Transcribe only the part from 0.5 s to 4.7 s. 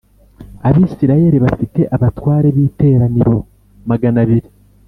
Abisirayeli bafite abatware b’iteraniro magana abiri